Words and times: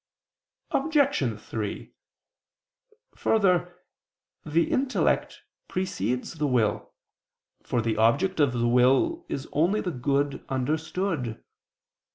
Obj. 0.71 1.39
3: 1.39 1.93
Further, 3.17 3.83
the 4.43 4.71
intellect 4.71 5.43
precedes 5.67 6.33
the 6.33 6.47
will, 6.47 6.95
for 7.61 7.83
the 7.83 7.97
object 7.97 8.39
of 8.39 8.53
the 8.53 8.67
will 8.67 9.27
is 9.29 9.47
only 9.51 9.79
the 9.79 9.91
good 9.91 10.43
understood. 10.49 11.43